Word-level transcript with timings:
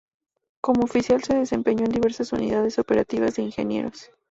Como 0.61 0.85
oficial 0.85 1.21
se 1.23 1.35
desempeñó 1.35 1.85
en 1.85 1.91
diversas 1.91 2.33
unidades 2.33 2.79
operativas 2.79 3.35
de 3.35 3.43
Ingenieros. 3.43 4.09